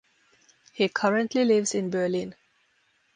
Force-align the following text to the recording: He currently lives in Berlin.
He 0.73 0.89
currently 0.89 1.45
lives 1.45 1.75
in 1.75 1.91
Berlin. 1.91 2.33